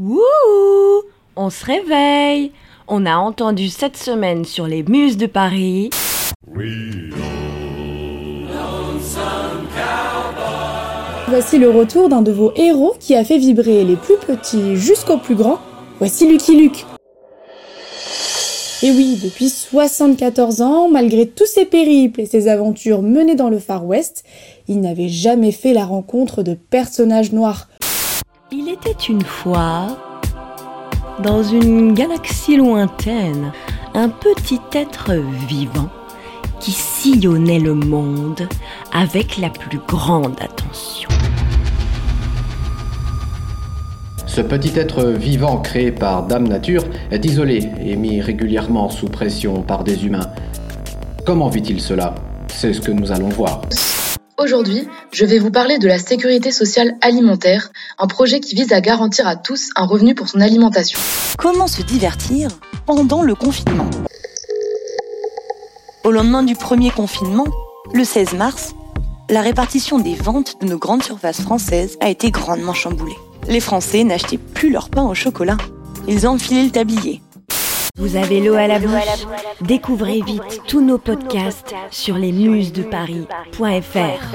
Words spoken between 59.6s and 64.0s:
un revenu pour son alimentation. Comment se divertir pendant le confinement